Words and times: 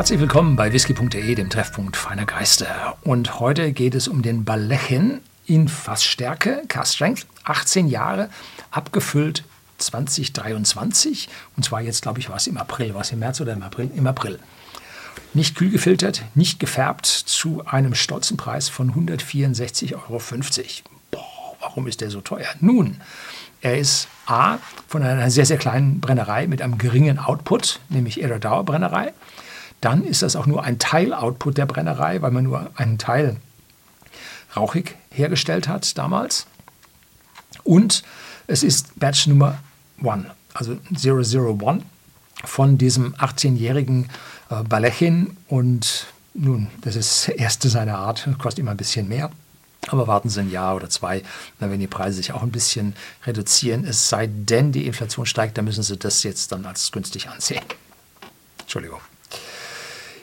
Herzlich 0.00 0.20
willkommen 0.20 0.56
bei 0.56 0.72
whisky.de, 0.72 1.34
dem 1.34 1.50
Treffpunkt 1.50 1.94
feiner 1.94 2.24
Geister. 2.24 2.96
Und 3.02 3.38
heute 3.38 3.72
geht 3.72 3.94
es 3.94 4.08
um 4.08 4.22
den 4.22 4.46
Balechin 4.46 5.20
in 5.44 5.68
Fassstärke, 5.68 6.62
Cast 6.68 6.94
Strength, 6.94 7.26
18 7.44 7.86
Jahre, 7.86 8.30
abgefüllt 8.70 9.44
2023. 9.76 11.28
Und 11.54 11.64
zwar 11.66 11.82
jetzt, 11.82 12.00
glaube 12.00 12.18
ich, 12.18 12.30
war 12.30 12.36
es 12.36 12.46
im 12.46 12.56
April. 12.56 12.94
War 12.94 13.02
es 13.02 13.12
im 13.12 13.18
März 13.18 13.42
oder 13.42 13.52
im 13.52 13.62
April? 13.62 13.90
Im 13.94 14.06
April. 14.06 14.38
Nicht 15.34 15.54
kühl 15.54 15.68
gefiltert, 15.70 16.22
nicht 16.34 16.60
gefärbt, 16.60 17.04
zu 17.04 17.66
einem 17.66 17.94
stolzen 17.94 18.38
Preis 18.38 18.70
von 18.70 18.94
164,50 18.94 19.96
Euro. 19.96 20.18
Boah, 21.10 21.56
warum 21.60 21.86
ist 21.86 22.00
der 22.00 22.08
so 22.10 22.22
teuer? 22.22 22.48
Nun, 22.60 23.02
er 23.60 23.76
ist 23.76 24.08
A, 24.24 24.56
von 24.88 25.02
einer 25.02 25.30
sehr, 25.30 25.44
sehr 25.44 25.58
kleinen 25.58 26.00
Brennerei 26.00 26.46
mit 26.46 26.62
einem 26.62 26.78
geringen 26.78 27.18
Output, 27.18 27.80
nämlich 27.90 28.22
Erodauer 28.22 28.64
Brennerei. 28.64 29.12
Dann 29.80 30.04
ist 30.04 30.22
das 30.22 30.36
auch 30.36 30.46
nur 30.46 30.62
ein 30.62 30.78
Teil-Output 30.78 31.56
der 31.56 31.66
Brennerei, 31.66 32.20
weil 32.22 32.30
man 32.30 32.44
nur 32.44 32.70
einen 32.74 32.98
Teil 32.98 33.36
rauchig 34.56 34.96
hergestellt 35.10 35.68
hat 35.68 35.96
damals. 35.96 36.46
Und 37.64 38.02
es 38.46 38.62
ist 38.62 38.98
Batch 38.98 39.26
Nummer 39.26 39.58
1, 40.02 40.26
also 40.54 40.76
001 40.92 41.84
von 42.44 42.78
diesem 42.78 43.14
18-jährigen 43.14 44.08
äh, 44.50 44.62
Balechin. 44.64 45.36
Und 45.48 46.06
nun, 46.34 46.68
das 46.82 46.96
ist 46.96 47.28
das 47.28 47.34
erste 47.36 47.68
seiner 47.68 47.98
Art, 47.98 48.28
kostet 48.38 48.60
immer 48.60 48.72
ein 48.72 48.76
bisschen 48.76 49.08
mehr. 49.08 49.30
Aber 49.88 50.06
warten 50.06 50.28
Sie 50.28 50.40
ein 50.40 50.50
Jahr 50.50 50.76
oder 50.76 50.90
zwei, 50.90 51.22
dann 51.58 51.70
werden 51.70 51.80
die 51.80 51.86
Preise 51.86 52.16
sich 52.16 52.32
auch 52.32 52.42
ein 52.42 52.50
bisschen 52.50 52.94
reduzieren. 53.24 53.84
Es 53.84 54.10
sei 54.10 54.26
denn, 54.26 54.72
die 54.72 54.86
Inflation 54.86 55.24
steigt, 55.24 55.56
dann 55.56 55.64
müssen 55.64 55.82
Sie 55.82 55.96
das 55.96 56.22
jetzt 56.22 56.52
dann 56.52 56.66
als 56.66 56.92
günstig 56.92 57.28
ansehen. 57.28 57.62
Entschuldigung. 58.60 59.00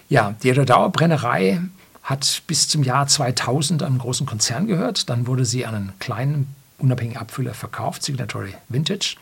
Ja, 0.09 0.36
die 0.41 0.52
Redauer 0.52 0.91
Brennerei 0.91 1.61
hat 2.03 2.44
bis 2.47 2.69
zum 2.69 2.83
Jahr 2.83 3.08
2000 3.08 3.83
einem 3.83 3.97
großen 3.97 4.25
Konzern 4.25 4.67
gehört. 4.67 5.09
Dann 5.09 5.27
wurde 5.27 5.44
sie 5.44 5.66
an 5.66 5.75
einen 5.75 5.94
kleinen 5.99 6.55
unabhängigen 6.80 7.19
Abfüller 7.19 7.53
verkauft, 7.53 8.03
Signatory 8.03 8.53
Vintage. 8.69 9.17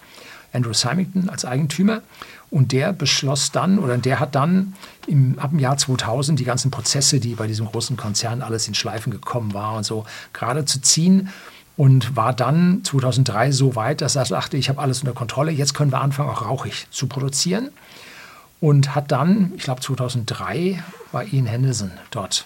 Andrew 0.55 0.73
Symington 0.73 1.29
als 1.29 1.43
Eigentümer. 1.43 2.01
Und 2.49 2.71
der 2.71 2.93
beschloss 2.93 3.51
dann, 3.51 3.79
oder 3.79 3.97
der 3.97 4.19
hat 4.19 4.35
dann 4.35 4.75
im, 5.07 5.37
ab 5.39 5.49
dem 5.49 5.59
Jahr 5.59 5.77
2000 5.77 6.39
die 6.39 6.45
ganzen 6.45 6.71
Prozesse, 6.71 7.19
die 7.19 7.35
bei 7.35 7.47
diesem 7.47 7.65
großen 7.65 7.97
Konzern 7.97 8.41
alles 8.41 8.67
in 8.67 8.75
Schleifen 8.75 9.11
gekommen 9.11 9.53
war 9.53 9.75
und 9.75 9.83
so, 9.83 10.05
gerade 10.31 10.65
zu 10.65 10.81
ziehen. 10.81 11.29
Und 11.77 12.15
war 12.15 12.31
dann 12.31 12.81
2003 12.85 13.51
so 13.51 13.75
weit, 13.75 13.99
dass 13.99 14.15
er 14.15 14.23
dachte, 14.23 14.55
ich 14.55 14.69
habe 14.69 14.79
alles 14.79 15.01
unter 15.01 15.13
Kontrolle, 15.13 15.51
jetzt 15.51 15.73
können 15.73 15.91
wir 15.91 15.99
anfangen, 15.99 16.29
auch 16.29 16.45
rauchig 16.45 16.87
zu 16.89 17.07
produzieren. 17.07 17.69
Und 18.61 18.95
hat 18.95 19.11
dann, 19.11 19.53
ich 19.55 19.63
glaube 19.63 19.81
2003, 19.81 20.83
war 21.11 21.23
Ian 21.25 21.45
Henderson 21.45 21.91
dort 22.09 22.45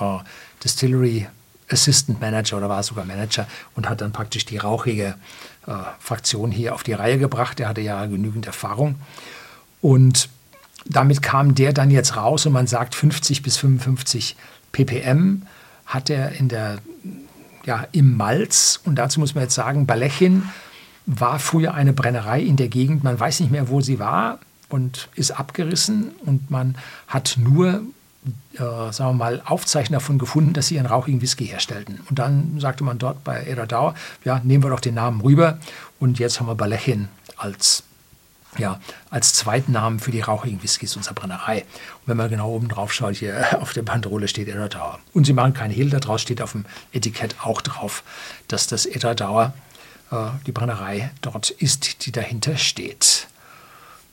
uh, 0.00 0.20
Distillery 0.62 1.26
Assistant 1.70 2.20
Manager 2.20 2.58
oder 2.58 2.68
war 2.68 2.82
sogar 2.82 3.04
Manager 3.04 3.46
und 3.74 3.88
hat 3.88 4.00
dann 4.00 4.12
praktisch 4.12 4.44
die 4.44 4.58
rauchige 4.58 5.14
äh, 5.66 5.72
Fraktion 5.98 6.50
hier 6.50 6.74
auf 6.74 6.82
die 6.82 6.92
Reihe 6.92 7.18
gebracht. 7.18 7.60
Er 7.60 7.68
hatte 7.68 7.80
ja 7.80 8.04
genügend 8.06 8.46
Erfahrung. 8.46 8.96
Und 9.80 10.28
damit 10.86 11.22
kam 11.22 11.54
der 11.54 11.72
dann 11.72 11.90
jetzt 11.90 12.16
raus 12.16 12.46
und 12.46 12.52
man 12.52 12.66
sagt 12.66 12.94
50 12.94 13.42
bis 13.42 13.56
55 13.56 14.36
ppm 14.72 15.42
hat 15.86 16.10
er 16.10 16.32
in 16.32 16.48
der, 16.48 16.78
ja, 17.64 17.86
im 17.92 18.16
Malz. 18.16 18.80
Und 18.84 18.96
dazu 18.96 19.20
muss 19.20 19.34
man 19.34 19.44
jetzt 19.44 19.54
sagen, 19.54 19.86
Balechin 19.86 20.44
war 21.06 21.38
früher 21.38 21.74
eine 21.74 21.92
Brennerei 21.92 22.40
in 22.40 22.56
der 22.56 22.68
Gegend. 22.68 23.04
Man 23.04 23.18
weiß 23.18 23.40
nicht 23.40 23.52
mehr, 23.52 23.68
wo 23.68 23.80
sie 23.80 23.98
war 23.98 24.38
und 24.72 25.08
ist 25.14 25.32
abgerissen. 25.32 26.12
Und 26.24 26.50
man 26.50 26.76
hat 27.06 27.36
nur 27.38 27.82
äh, 28.54 28.58
sagen 28.92 29.10
wir 29.10 29.12
mal, 29.14 29.42
Aufzeichner 29.44 29.98
davon 29.98 30.18
gefunden, 30.18 30.52
dass 30.52 30.68
sie 30.68 30.78
einen 30.78 30.86
rauchigen 30.86 31.20
Whisky 31.22 31.46
herstellten. 31.46 32.00
Und 32.08 32.18
dann 32.18 32.60
sagte 32.60 32.84
man 32.84 32.98
dort 32.98 33.24
bei 33.24 33.42
Eradauer, 33.42 33.94
ja, 34.24 34.40
nehmen 34.44 34.62
wir 34.62 34.70
doch 34.70 34.80
den 34.80 34.94
Namen 34.94 35.20
rüber 35.20 35.58
und 35.98 36.18
jetzt 36.18 36.38
haben 36.38 36.46
wir 36.46 36.54
Balechin 36.54 37.08
als, 37.36 37.82
ja, 38.58 38.78
als 39.10 39.34
Zweitnamen 39.34 39.98
für 39.98 40.12
die 40.12 40.20
rauchigen 40.20 40.62
Whiskys 40.62 40.96
unserer 40.96 41.14
Brennerei. 41.14 41.62
Und 41.62 42.06
wenn 42.06 42.16
man 42.16 42.30
genau 42.30 42.50
oben 42.50 42.68
drauf 42.68 42.92
schaut, 42.92 43.16
hier 43.16 43.44
auf 43.60 43.72
der 43.72 43.82
Bandrolle 43.82 44.28
steht 44.28 44.46
Eradauer. 44.46 45.00
Und 45.12 45.24
sie 45.24 45.32
machen 45.32 45.52
keine 45.52 45.74
Hehl, 45.74 45.90
daraus 45.90 46.22
steht 46.22 46.40
auf 46.40 46.52
dem 46.52 46.64
Etikett 46.92 47.34
auch 47.42 47.60
drauf, 47.60 48.04
dass 48.46 48.68
das 48.68 48.86
Eradauer 48.86 49.52
äh, 50.12 50.16
die 50.46 50.52
Brennerei 50.52 51.10
dort 51.22 51.50
ist, 51.50 52.06
die 52.06 52.12
dahinter 52.12 52.56
steht. 52.56 53.26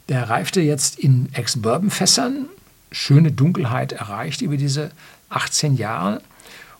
Der 0.09 0.29
reifte 0.29 0.59
jetzt 0.61 0.99
in 0.99 1.29
Ex-Bourbon-Fässern 1.33 2.47
schöne 2.91 3.31
Dunkelheit 3.31 3.91
erreicht 3.91 4.41
über 4.41 4.57
diese 4.57 4.91
18 5.29 5.77
Jahre. 5.77 6.21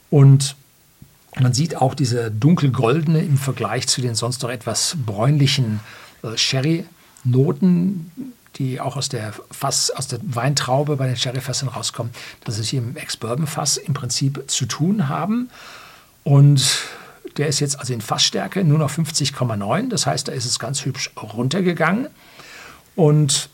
Und 0.09 0.55
man 1.39 1.53
sieht 1.53 1.75
auch 1.77 1.93
diese 1.93 2.31
dunkelgoldene 2.31 3.21
im 3.21 3.37
Vergleich 3.37 3.87
zu 3.87 4.01
den 4.01 4.15
sonst 4.15 4.41
noch 4.41 4.49
etwas 4.49 4.97
bräunlichen 5.05 5.79
äh, 6.23 6.35
Sherry-Noten, 6.35 8.33
die 8.55 8.81
auch 8.81 8.97
aus 8.97 9.09
der 9.09 9.33
Fass, 9.51 9.91
aus 9.91 10.07
der 10.07 10.19
Weintraube 10.23 10.95
bei 10.95 11.05
den 11.05 11.15
Sherryfässern 11.15 11.69
rauskommen, 11.69 12.11
dass 12.43 12.57
es 12.57 12.69
hier 12.69 12.79
im 12.79 12.97
Ex-Bourbon-Fass 12.97 13.77
im 13.77 13.93
Prinzip 13.93 14.43
zu 14.47 14.65
tun 14.65 15.07
haben. 15.07 15.49
Und 16.23 16.79
der 17.37 17.47
ist 17.47 17.59
jetzt 17.59 17.79
also 17.79 17.93
in 17.93 18.01
Fassstärke 18.01 18.63
nur 18.63 18.79
noch 18.79 18.89
50,9. 18.89 19.89
Das 19.89 20.07
heißt, 20.07 20.27
da 20.27 20.31
ist 20.31 20.45
es 20.45 20.57
ganz 20.57 20.83
hübsch 20.83 21.11
runtergegangen. 21.15 22.07
Und 22.99 23.49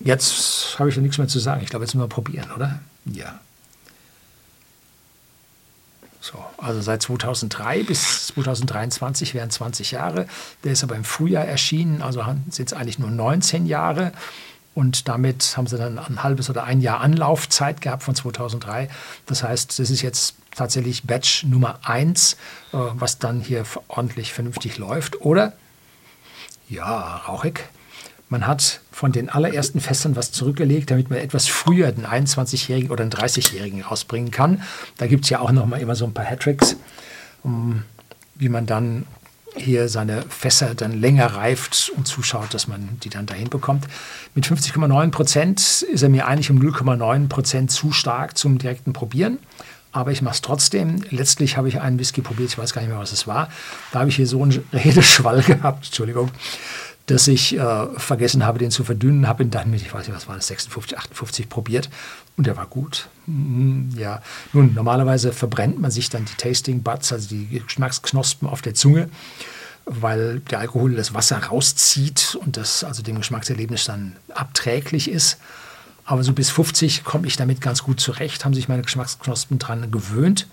Jetzt 0.00 0.78
habe 0.78 0.88
ich 0.88 0.96
ja 0.96 1.02
nichts 1.02 1.18
mehr 1.18 1.28
zu 1.28 1.38
sagen. 1.38 1.62
Ich 1.62 1.68
glaube, 1.68 1.84
jetzt 1.84 1.94
müssen 1.94 2.04
wir 2.04 2.08
probieren, 2.08 2.50
oder? 2.52 2.80
Ja. 3.04 3.38
So, 6.22 6.42
also 6.58 6.80
seit 6.80 7.02
2003 7.02 7.82
bis 7.82 8.28
2023 8.28 9.34
wären 9.34 9.50
20 9.50 9.90
Jahre. 9.90 10.26
Der 10.64 10.72
ist 10.72 10.82
aber 10.82 10.96
im 10.96 11.04
Frühjahr 11.04 11.44
erschienen, 11.44 12.02
also 12.02 12.24
sind 12.50 12.68
es 12.68 12.72
eigentlich 12.72 12.98
nur 12.98 13.10
19 13.10 13.66
Jahre. 13.66 14.12
Und 14.74 15.08
damit 15.08 15.56
haben 15.56 15.66
sie 15.66 15.76
dann 15.76 15.98
ein 15.98 16.22
halbes 16.22 16.48
oder 16.48 16.64
ein 16.64 16.80
Jahr 16.80 17.00
Anlaufzeit 17.00 17.80
gehabt 17.80 18.02
von 18.02 18.14
2003. 18.14 18.88
Das 19.26 19.42
heißt, 19.42 19.78
das 19.78 19.90
ist 19.90 20.00
jetzt 20.00 20.36
tatsächlich 20.54 21.04
Batch 21.04 21.44
Nummer 21.44 21.80
1, 21.82 22.34
äh, 22.34 22.36
was 22.72 23.18
dann 23.18 23.40
hier 23.40 23.64
ordentlich 23.88 24.32
vernünftig 24.32 24.78
läuft. 24.78 25.20
Oder, 25.20 25.54
ja, 26.68 27.16
rauchig, 27.16 27.68
man 28.30 28.46
hat 28.46 28.80
von 28.92 29.10
den 29.12 29.28
allerersten 29.28 29.80
Fässern 29.80 30.16
was 30.16 30.30
zurückgelegt, 30.32 30.90
damit 30.90 31.10
man 31.10 31.18
etwas 31.18 31.48
früher 31.48 31.90
den 31.90 32.06
21-Jährigen 32.06 32.90
oder 32.90 33.04
den 33.04 33.10
30-Jährigen 33.10 33.82
rausbringen 33.82 34.30
kann. 34.30 34.62
Da 34.98 35.08
gibt 35.08 35.24
es 35.24 35.30
ja 35.30 35.40
auch 35.40 35.50
noch 35.50 35.66
mal 35.66 35.80
immer 35.80 35.96
so 35.96 36.06
ein 36.06 36.14
paar 36.14 36.24
Hattricks, 36.24 36.76
um, 37.42 37.82
wie 38.36 38.48
man 38.48 38.66
dann 38.66 39.04
hier 39.56 39.88
seine 39.88 40.22
Fässer 40.28 40.76
dann 40.76 41.00
länger 41.00 41.26
reift 41.34 41.90
und 41.96 42.06
zuschaut, 42.06 42.54
dass 42.54 42.68
man 42.68 43.00
die 43.02 43.10
dann 43.10 43.26
dahin 43.26 43.50
bekommt. 43.50 43.86
Mit 44.36 44.46
50,9 44.46 45.10
Prozent 45.10 45.60
ist 45.60 46.02
er 46.02 46.08
mir 46.08 46.28
eigentlich 46.28 46.52
um 46.52 46.58
0,9 46.60 47.28
Prozent 47.28 47.72
zu 47.72 47.90
stark 47.90 48.38
zum 48.38 48.58
direkten 48.58 48.92
Probieren. 48.92 49.38
Aber 49.92 50.12
ich 50.12 50.22
mache 50.22 50.34
es 50.34 50.40
trotzdem. 50.40 51.02
Letztlich 51.10 51.56
habe 51.56 51.66
ich 51.66 51.80
einen 51.80 51.98
Whisky 51.98 52.20
probiert, 52.20 52.50
ich 52.50 52.58
weiß 52.58 52.72
gar 52.72 52.80
nicht 52.80 52.90
mehr, 52.90 53.00
was 53.00 53.10
es 53.10 53.26
war. 53.26 53.48
Da 53.90 53.98
habe 53.98 54.08
ich 54.08 54.14
hier 54.14 54.26
so 54.28 54.40
einen 54.40 54.64
Redeschwall 54.72 55.42
gehabt, 55.46 55.86
Entschuldigung 55.86 56.30
dass 57.10 57.26
ich 57.26 57.58
äh, 57.58 57.86
vergessen 57.96 58.46
habe, 58.46 58.58
den 58.58 58.70
zu 58.70 58.84
verdünnen, 58.84 59.26
habe 59.26 59.42
ihn 59.42 59.50
dann 59.50 59.70
mit, 59.70 59.82
ich 59.82 59.92
weiß 59.92 60.06
nicht, 60.06 60.16
was 60.16 60.28
war 60.28 60.36
das, 60.36 60.46
56, 60.46 60.96
58 60.96 61.48
probiert 61.48 61.90
und 62.36 62.46
der 62.46 62.56
war 62.56 62.66
gut. 62.66 63.08
Mm, 63.26 63.90
ja, 63.96 64.22
nun, 64.52 64.74
normalerweise 64.74 65.32
verbrennt 65.32 65.80
man 65.80 65.90
sich 65.90 66.08
dann 66.08 66.24
die 66.24 66.34
Tasting 66.36 66.82
Buds, 66.82 67.12
also 67.12 67.28
die 67.28 67.46
Geschmacksknospen 67.46 68.48
auf 68.48 68.62
der 68.62 68.74
Zunge, 68.74 69.08
weil 69.86 70.38
der 70.50 70.60
Alkohol 70.60 70.94
das 70.94 71.12
Wasser 71.12 71.38
rauszieht 71.38 72.38
und 72.44 72.56
das 72.56 72.84
also 72.84 73.02
dem 73.02 73.16
Geschmackserlebnis 73.16 73.86
dann 73.86 74.14
abträglich 74.32 75.10
ist. 75.10 75.38
Aber 76.04 76.22
so 76.22 76.32
bis 76.32 76.50
50 76.50 77.04
komme 77.04 77.26
ich 77.26 77.36
damit 77.36 77.60
ganz 77.60 77.82
gut 77.82 78.00
zurecht, 78.00 78.44
haben 78.44 78.54
sich 78.54 78.68
meine 78.68 78.82
Geschmacksknospen 78.82 79.58
dran 79.58 79.90
gewöhnt. 79.90 80.46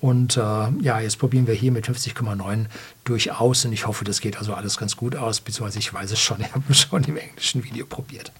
Und 0.00 0.38
äh, 0.38 0.40
ja, 0.80 1.00
jetzt 1.00 1.18
probieren 1.18 1.46
wir 1.46 1.54
hier 1.54 1.72
mit 1.72 1.86
50,9 1.86 2.66
durchaus 3.04 3.64
und 3.66 3.72
ich 3.72 3.86
hoffe, 3.86 4.04
das 4.04 4.20
geht 4.20 4.38
also 4.38 4.54
alles 4.54 4.78
ganz 4.78 4.96
gut 4.96 5.14
aus, 5.14 5.40
beziehungsweise 5.40 5.78
ich 5.78 5.92
weiß 5.92 6.10
es 6.10 6.20
schon, 6.20 6.40
ich 6.40 6.52
habe 6.52 6.64
es 6.70 6.80
schon 6.80 7.04
im 7.04 7.16
englischen 7.16 7.64
Video 7.64 7.84
probiert. 7.86 8.32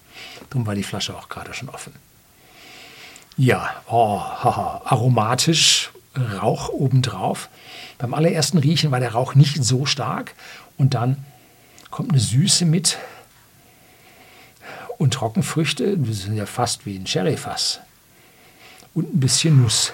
Darum 0.49 0.67
war 0.67 0.75
die 0.75 0.83
Flasche 0.83 1.17
auch 1.17 1.29
gerade 1.29 1.53
schon 1.53 1.69
offen. 1.69 1.93
Ja, 3.37 3.83
oh, 3.87 4.21
haha, 4.21 4.83
aromatisch, 4.85 5.91
Rauch 6.17 6.71
obendrauf. 6.71 7.49
Beim 7.99 8.15
allerersten 8.15 8.59
Riechen 8.59 8.91
war 8.91 8.99
der 8.99 9.13
Rauch 9.13 9.37
nicht 9.37 9.63
so 9.63 9.87
stark 9.87 10.35
und 10.77 10.95
dann 10.95 11.25
kommt 11.91 12.11
eine 12.11 12.21
Süße 12.21 12.65
mit 12.65 12.99
und 14.99 15.15
Trockenfrüchte, 15.15 15.97
die 15.97 16.13
sind 16.13 16.37
ja 16.37 16.47
fast 16.47 16.85
wie 16.85 16.97
ein 16.97 17.07
Sherryfass 17.07 17.81
und 18.93 19.15
ein 19.15 19.21
bisschen 19.21 19.63
Nuss 19.63 19.93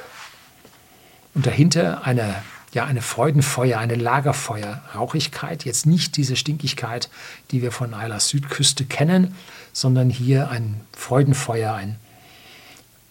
und 1.36 1.44
dahinter 1.44 2.06
eine, 2.06 2.42
ja, 2.72 2.86
eine 2.86 3.02
Freudenfeuer, 3.02 3.78
eine 3.78 3.94
Lagerfeuer, 3.94 4.82
Rauchigkeit, 4.94 5.66
jetzt 5.66 5.84
nicht 5.84 6.16
diese 6.16 6.34
Stinkigkeit, 6.34 7.10
die 7.50 7.60
wir 7.60 7.72
von 7.72 7.92
Eiler 7.92 8.20
Südküste 8.20 8.86
kennen, 8.86 9.36
sondern 9.74 10.08
hier 10.08 10.48
ein 10.48 10.80
Freudenfeuer, 10.96 11.74
ein 11.74 11.96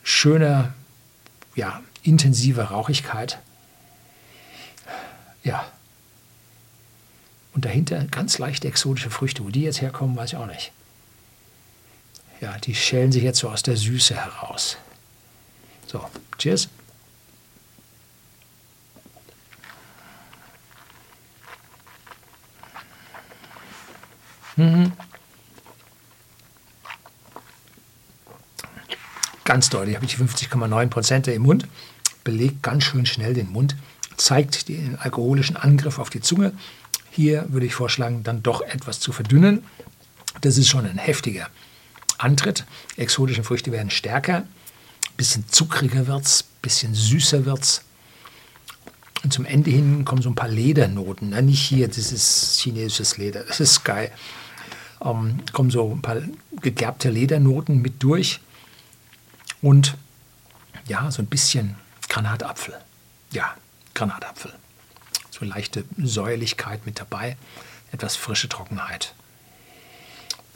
schöne, 0.01 0.73
ja, 1.53 1.81
intensive 2.01 2.63
Rauchigkeit. 2.63 3.37
Ja. 5.43 5.67
Und 7.53 7.65
dahinter 7.65 8.05
ganz 8.05 8.39
leichte 8.39 8.67
exotische 8.67 9.11
Früchte. 9.11 9.45
Wo 9.45 9.49
die 9.49 9.61
jetzt 9.61 9.81
herkommen, 9.81 10.15
weiß 10.15 10.33
ich 10.33 10.37
auch 10.37 10.47
nicht. 10.47 10.71
Ja, 12.41 12.57
die 12.57 12.73
schälen 12.73 13.11
sich 13.11 13.21
jetzt 13.21 13.37
so 13.37 13.49
aus 13.49 13.61
der 13.61 13.77
Süße 13.77 14.15
heraus. 14.15 14.77
So, 15.85 16.03
cheers. 16.39 16.69
Mhm. 24.57 24.93
Ganz 29.45 29.69
deutlich 29.69 29.95
habe 29.95 30.05
ich 30.05 30.15
die 30.15 30.23
50,9 30.23 30.87
Prozent 30.87 31.27
im 31.27 31.43
Mund, 31.43 31.67
belegt 32.23 32.63
ganz 32.63 32.83
schön 32.83 33.05
schnell 33.05 33.35
den 33.35 33.51
Mund, 33.51 33.75
zeigt 34.17 34.67
den 34.69 34.97
alkoholischen 34.97 35.55
Angriff 35.55 35.99
auf 35.99 36.09
die 36.09 36.19
Zunge. 36.19 36.51
Hier 37.11 37.45
würde 37.49 37.67
ich 37.67 37.75
vorschlagen, 37.75 38.23
dann 38.23 38.41
doch 38.41 38.61
etwas 38.61 38.99
zu 38.99 39.11
verdünnen. 39.11 39.63
Das 40.41 40.57
ist 40.57 40.67
schon 40.67 40.85
ein 40.85 40.97
heftiger 40.97 41.47
Antritt. 42.17 42.65
Exotische 42.97 43.43
Früchte 43.43 43.71
werden 43.71 43.91
stärker, 43.91 44.45
bisschen 45.15 45.45
zuckriger 45.47 46.07
wird 46.07 46.25
es, 46.25 46.43
bisschen 46.63 46.95
süßer 46.95 47.45
wird 47.45 47.61
es. 47.61 47.81
Und 49.23 49.31
zum 49.31 49.45
Ende 49.45 49.69
hin 49.69 50.05
kommen 50.05 50.23
so 50.23 50.29
ein 50.29 50.35
paar 50.35 50.49
Ledernoten. 50.49 51.29
Na, 51.29 51.41
nicht 51.41 51.61
hier, 51.61 51.87
das 51.87 52.11
ist 52.11 52.59
chinesisches 52.59 53.17
Leder, 53.17 53.43
das 53.43 53.59
ist 53.59 53.83
geil 53.83 54.11
ähm, 55.03 55.37
kommen 55.53 55.69
so 55.69 55.91
ein 55.91 56.01
paar 56.01 56.17
gegerbte 56.61 57.09
Ledernoten 57.09 57.81
mit 57.81 58.01
durch 58.01 58.39
und 59.65 59.97
ja, 60.87 61.09
so 61.09 61.23
ein 61.23 61.25
bisschen 61.25 61.75
Granatapfel. 62.07 62.79
Ja, 63.31 63.55
Granatapfel. 63.95 64.53
So 65.31 65.43
leichte 65.43 65.85
Säuerlichkeit 65.97 66.85
mit 66.85 66.99
dabei, 66.99 67.35
etwas 67.91 68.15
frische 68.15 68.47
Trockenheit. 68.47 69.15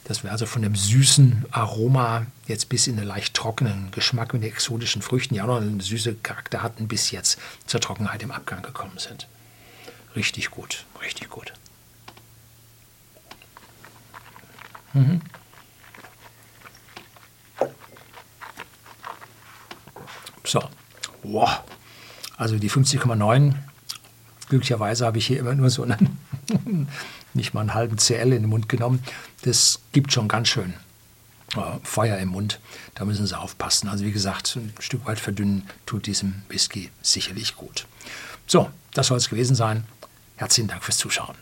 Das 0.03 0.23
wäre 0.23 0.31
also 0.31 0.45
von 0.45 0.61
dem 0.61 0.75
süßen 0.75 1.47
Aroma 1.49 2.27
jetzt 2.45 2.69
bis 2.69 2.85
in 2.85 2.97
den 2.97 3.05
leicht 3.07 3.33
trockenen 3.33 3.89
Geschmack 3.89 4.33
mit 4.33 4.43
den 4.43 4.51
exotischen 4.51 5.01
Früchten, 5.01 5.33
die 5.33 5.41
auch 5.41 5.47
noch 5.47 5.57
einen 5.57 5.79
süßen 5.79 6.21
Charakter 6.21 6.61
hatten, 6.61 6.87
bis 6.87 7.09
jetzt 7.09 7.39
zur 7.65 7.81
Trockenheit 7.81 8.21
im 8.21 8.29
Abgang 8.29 8.61
gekommen 8.61 8.99
sind. 8.99 9.27
Richtig 10.15 10.51
gut, 10.51 10.85
richtig 11.01 11.31
gut. 11.31 11.51
Mhm. 14.93 15.21
So, 20.49 20.67
wow. 21.31 21.61
Also 22.37 22.57
die 22.57 22.69
50,9. 22.69 23.53
Glücklicherweise 24.49 25.05
habe 25.05 25.17
ich 25.17 25.27
hier 25.27 25.39
immer 25.39 25.53
nur 25.53 25.69
so 25.69 25.83
einen, 25.83 26.17
nicht 27.33 27.53
mal 27.53 27.61
einen 27.61 27.73
halben 27.73 27.97
CL 27.97 28.33
in 28.33 28.43
den 28.43 28.49
Mund 28.49 28.69
genommen. 28.69 29.03
Das 29.43 29.79
gibt 29.91 30.11
schon 30.11 30.27
ganz 30.27 30.47
schön 30.47 30.73
äh, 31.55 31.79
Feuer 31.83 32.17
im 32.17 32.29
Mund. 32.29 32.59
Da 32.95 33.05
müssen 33.05 33.25
Sie 33.27 33.37
aufpassen. 33.37 33.89
Also 33.89 34.05
wie 34.05 34.11
gesagt, 34.11 34.55
ein 34.55 34.73
Stück 34.79 35.05
weit 35.05 35.19
verdünnen 35.19 35.67
tut 35.85 36.07
diesem 36.07 36.41
Whisky 36.49 36.89
sicherlich 37.01 37.55
gut. 37.55 37.85
So, 38.47 38.69
das 38.93 39.07
soll 39.07 39.17
es 39.17 39.29
gewesen 39.29 39.55
sein. 39.55 39.83
Herzlichen 40.37 40.69
Dank 40.69 40.83
fürs 40.83 40.97
Zuschauen. 40.97 41.35